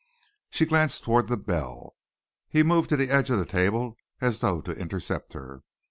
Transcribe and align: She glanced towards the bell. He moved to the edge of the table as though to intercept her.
She 0.49 0.65
glanced 0.65 1.03
towards 1.03 1.29
the 1.29 1.37
bell. 1.37 1.95
He 2.49 2.63
moved 2.63 2.89
to 2.89 2.97
the 2.97 3.11
edge 3.11 3.29
of 3.29 3.37
the 3.37 3.45
table 3.45 3.97
as 4.19 4.39
though 4.39 4.59
to 4.61 4.71
intercept 4.71 5.33
her. 5.33 5.61